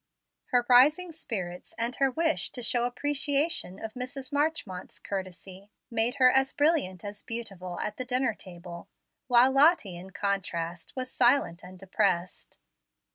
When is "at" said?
7.79-7.97